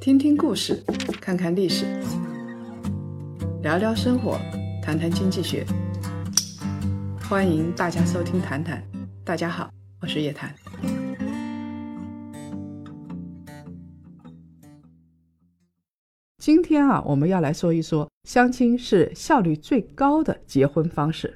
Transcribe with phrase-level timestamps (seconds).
[0.00, 0.82] 听听故事，
[1.20, 1.86] 看看历史，
[3.62, 4.38] 聊聊生活，
[4.82, 5.64] 谈谈经济学。
[7.28, 8.82] 欢迎大家收听《谈谈》，
[9.24, 9.70] 大家好，
[10.02, 10.54] 我是叶檀。
[16.36, 21.34] 今天啊，我们要来说一说相亲是效率最高的结婚方式。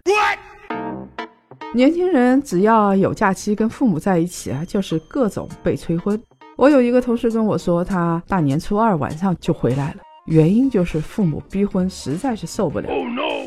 [1.75, 6.23] 年轻人只要有假期跟父母在一起啊，就是各种被催婚。
[6.59, 12.89] 我有一个同事跟我说，他大年初二晚上就回来了，原因就是父母逼婚，实在是受不了。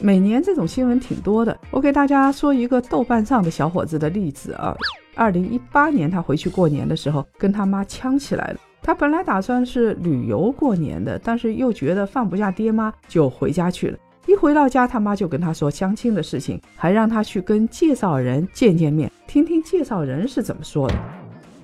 [0.01, 1.55] 每年这种新闻挺多的。
[1.71, 4.73] 我给大家说一个豆瓣上的小伙子的例子啊，
[5.13, 8.59] 二零一八年他回去过年的时候，跟他妈呛起来了。
[8.81, 13.97] 他本来打算是旅游过年的，但是又觉得放不下爹妈，就回家去了。
[14.25, 20.95] 一回到家，他妈就跟他说相亲的事情，还让他去跟介绍人见见面，听听介绍人是怎么说的。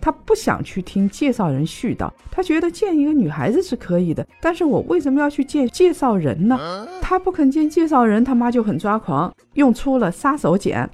[0.08, 6.88] 他不想去听介绍人絮叨，他觉得见一个女孩子是可以的，但是我为什么要去见介绍人呢？
[7.02, 10.72] 他不肯见介绍人，他妈就很抓狂，用出了杀手锏。
[10.72, 10.88] Ready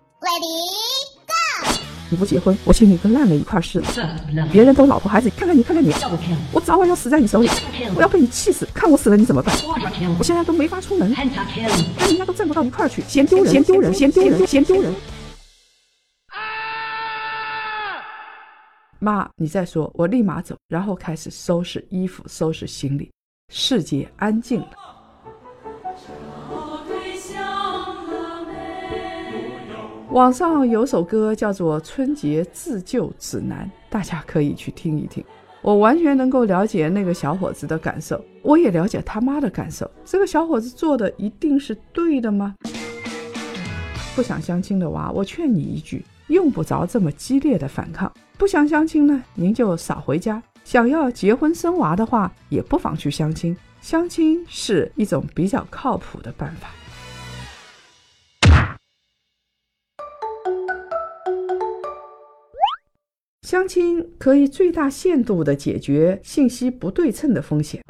[1.28, 1.74] go！
[2.10, 3.88] 你不结婚，我心里跟烂了一块似的。
[4.52, 5.94] 别人都老婆孩子，看看你，看看你，
[6.52, 7.50] 我早晚要死在你手里，
[7.96, 8.68] 我要被你气死。
[8.74, 9.56] 看我死了你怎么办？
[10.18, 14.92] 我现在都没法出门，跟人家都挣不到一块去，嫌丢人，嫌丢人，嫌丢人，嫌丢人。
[19.04, 23.12] 妈，你再说，我立马走，然后开始收拾衣服，收拾行李。
[23.52, 24.70] 世界安静了。
[30.12, 35.22] 网上有首歌叫做《春节自救指南》，大家可以去听一听。
[35.62, 39.90] 我完全能够了解那个小伙子的感受，我也了解他妈的感受。
[40.06, 42.56] 这个小伙子做的一定是对的吗？
[44.16, 48.10] 不想相亲的娃，我劝你一句，用不着这么激烈的反抗。
[48.44, 50.44] 不想相亲呢，您就少回家。
[50.66, 53.56] 想要结婚生娃的话，也不妨去相亲。
[53.80, 56.68] 相亲是一种比较靠谱的办法。
[63.44, 67.82] 相亲可以最大限度地解决信息不对称的风险。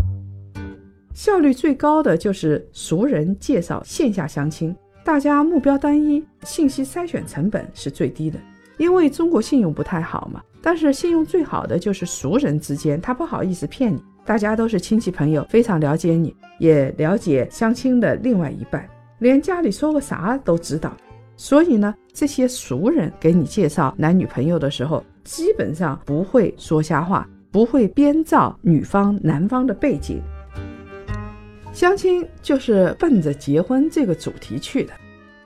[1.16, 8.40] 效率最高的就是熟人介绍线下相亲，大家目标单一，信息筛选成本是最低的。
[8.78, 18.88] 因为中国信用不太好嘛，但是信用最好的就是熟人之间，他不好意思骗你，大家都是亲戚朋友，非常了解你，也了解相亲的另外一半，
[19.20, 20.96] 连家里说个啥都知道。
[21.36, 30.22] 所以呢，这些熟人给你介绍男女朋友的时候，基本上不会说瞎话，不会编造女方男方的背景。
[31.72, 34.94] 相亲就是奔着结婚这个主题去的。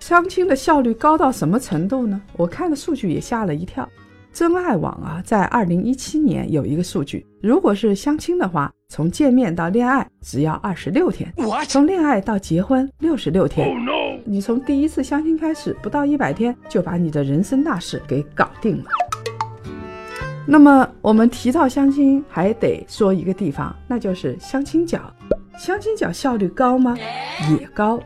[0.08, 2.22] 相亲的效率高到什么程度呢？
[2.38, 3.86] 我看了数据也吓了一跳。
[4.32, 11.28] 真爱网啊，在二零一七年有一个数据，如果是相亲的话，从见面到恋爱只要二十六天；
[11.68, 13.70] 从恋爱到结婚六十六天。
[14.24, 18.86] 你从第一次相亲开始，不到一百天就把你的人生大事给搞定了。
[20.46, 25.02] 那么我们提到相亲，还得说一个地方，那就是相亲角。
[25.60, 26.98] 相亲角效率高吗？
[27.60, 28.00] 也高。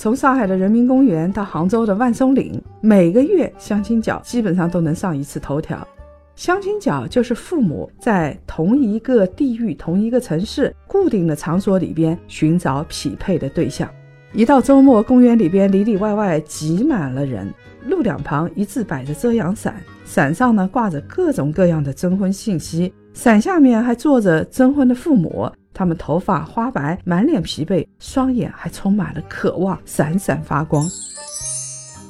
[0.00, 5.86] 从上海的人民公园到杭州的万松岭，每个月相亲角基本上都能上一次头条。
[6.34, 13.86] 相亲角就是父母在同一个地域、同一个城市固定的场所里边寻找匹配的对象。
[14.32, 17.52] 一到周末，公园里边里里外外挤满了人，
[17.86, 25.46] 路两旁一字摆着遮阳伞，伞上呢挂着各种各样的征婚信息，伞下面还坐着征婚的父母。
[25.80, 30.86] 他们头发花白，满脸疲惫，双眼还充满了渴望，闪闪发光。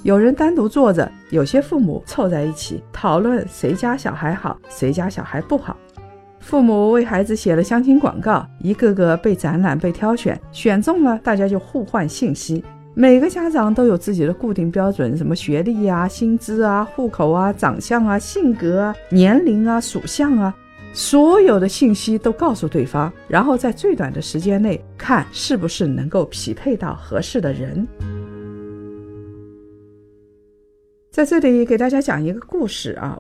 [0.03, 5.77] 有人单独坐着，有些父母凑在一起讨论谁家小孩好，谁家小孩不好。
[6.41, 12.65] 父母为孩子写了相亲广告，一个个被展览、被挑选，选中了，大家就互换信息。
[12.95, 20.53] 每个家长都有自己的固定标准，什么学历啊、薪资啊、户口啊、长相啊、性格啊、年龄啊、属相啊。
[20.93, 27.87] 所有的信息都告诉对方，然后在最短的时间内看是不是能够匹配到合适的人。
[31.13, 33.17] 在这里给大家讲一个故事啊，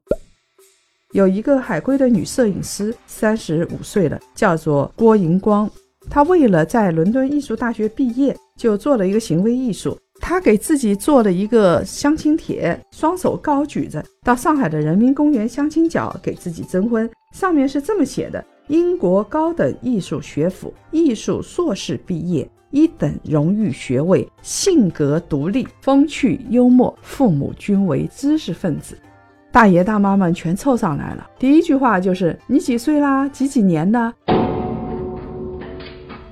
[1.13, 5.71] 有一个海归的女摄影师，三十五岁了，叫做郭银光。
[6.09, 9.97] 她为了在伦敦艺术大学毕业，就做了一个行为艺术。
[10.31, 17.11] 他给自己做了一个相亲帖，双手高举着，到上海的人民公园相亲角给自己征婚。
[17.33, 28.97] 上面是这么写的：英国高等艺术学府艺术硕士毕业，一等荣誉学位，性格独立，风趣幽默，父母均为知识分子。
[29.51, 33.29] 大爷大妈们全凑上来了，第一句话就是：“你几岁啦？
[33.31, 34.15] 几几年的？”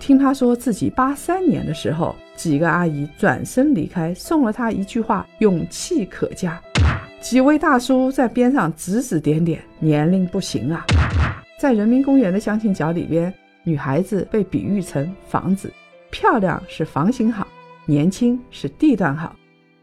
[0.08, 6.58] 听他说自己八三年的时候，几个阿姨转身离开，送了他一句话：“勇气可嘉。”
[7.20, 10.82] 几位大叔在边上指指点点，年龄不行啊。
[11.60, 13.31] 在人民公园的相亲角里边，
[13.64, 15.70] 女孩子被比喻成房子，
[16.11, 17.46] 漂亮是房型好，
[17.84, 19.37] 年轻是地段好。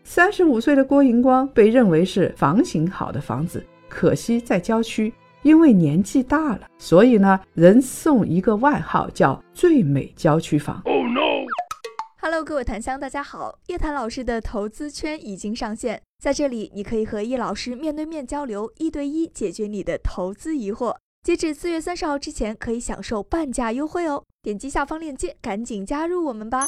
[0.04, 5.14] 三十五岁的郭银光被认为是房型好的房子，可惜在郊区，
[5.46, 10.82] 因为年纪大了，所以呢，人送一个外号叫“最美郊区房”。
[10.90, 20.96] Oh no！Hello，各位檀香，大家好，叶檀老师的投资圈已经上线，在这里你可以和叶老师面对面交流，一对一解决你的投资疑惑。
[21.22, 24.24] 截止四月三十号之前，可以享受半价优惠哦！
[24.42, 26.66] 点击下方链接，赶紧加入我们吧。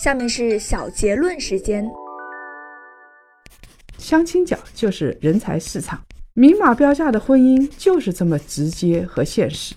[0.00, 1.84] 下面是小结论时间。
[3.98, 6.00] 相亲角就是人才市场，
[6.34, 9.74] 明码标价的婚姻就是这么直接和现实。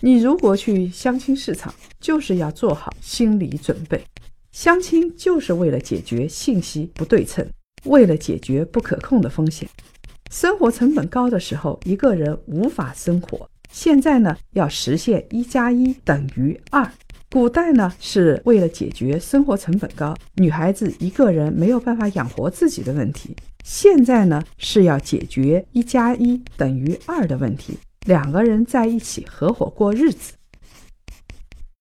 [0.00, 4.04] 你如果去相亲市场，就是要做好心理准备。
[4.52, 7.46] 相亲就是为了解决信息不对称，
[7.84, 9.66] 为了解决不可控的风险。
[10.30, 13.48] 生活成本高的时候，一个人无法生活。
[13.72, 16.92] 现在呢，要实现一加一等于二。
[17.34, 23.34] 古代呢，是为了解决生活成本高，女孩子一个人没有办法养活自己的问题。
[23.64, 27.76] 现在呢，是要解决一加一等于二的问题，
[28.06, 30.34] 两个人在一起合伙过日子。